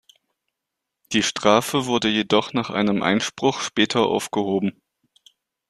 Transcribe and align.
Die 1.11 1.21
Strafe 1.21 1.85
wurde 1.85 2.07
jedoch 2.09 2.53
nach 2.53 2.71
einem 2.71 3.03
Einspruch 3.03 3.59
später 3.59 4.01
aufgehoben. 4.07 4.81